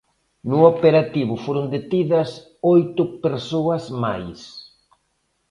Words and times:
No 0.49 0.59
operativo 0.73 1.33
foron 1.45 1.65
detidas 1.75 2.29
oito 2.73 3.03
persoas 3.25 3.83
máis. 4.03 4.39